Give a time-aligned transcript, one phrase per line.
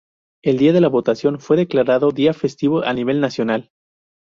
[0.43, 3.69] El día de la votación fue declarado día festivo a nivel nacional.